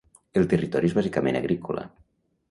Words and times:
El 0.39 0.47
territori 0.53 0.89
és 0.91 0.95
bàsicament 0.99 1.37
agrícola. 1.41 1.85